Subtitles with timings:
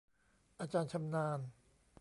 [0.59, 1.39] อาจารย์ชำนาญ